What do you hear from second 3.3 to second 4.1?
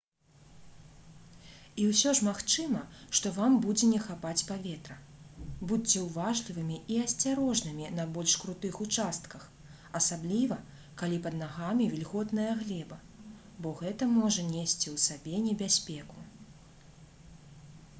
вам будзе не